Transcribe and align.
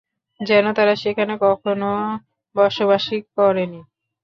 যেন 0.39 0.65
তারা 0.73 0.93
সেখানে 1.03 1.33
কখনও 1.45 1.93
বসবাসই 2.55 3.19
করেনি। 3.35 3.81